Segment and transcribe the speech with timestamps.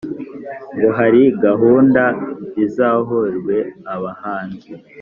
[0.75, 2.03] ngo hari gahunda
[2.65, 3.55] izahorwe
[3.93, 4.71] abahanzi